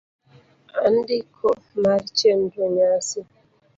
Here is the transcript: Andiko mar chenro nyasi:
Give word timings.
Andiko 0.87 1.45
mar 1.83 2.01
chenro 2.17 2.63
nyasi: 2.75 3.19